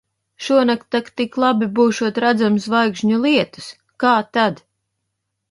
[0.43, 3.69] Šonakt tak tik labi būšot redzams zvaigžņu lietus.
[4.07, 4.61] Kā tad!